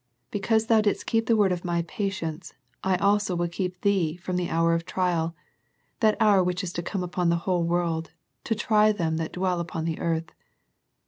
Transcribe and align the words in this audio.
Because 0.31 0.65
thou 0.65 0.81
didst 0.81 1.05
keep 1.05 1.27
the 1.27 1.35
word 1.35 1.51
of 1.51 1.63
My 1.63 1.83
patience, 1.83 2.55
I 2.83 2.95
also 2.95 3.35
will 3.35 3.47
keep 3.47 3.81
thee 3.81 4.15
from 4.17 4.35
the 4.35 4.49
hour 4.49 4.73
of 4.73 4.83
trial, 4.83 5.35
that 5.99 6.17
hour 6.19 6.43
which 6.43 6.63
is 6.63 6.73
to 6.73 6.81
come 6.81 7.03
upon 7.03 7.29
the 7.29 7.35
whole 7.45 7.61
world, 7.63 8.09
to 8.45 8.55
try 8.55 8.91
them 8.91 9.17
that 9.17 9.31
dwell 9.33 9.59
upon 9.59 9.85
the 9.85 9.99
earth. 9.99 10.33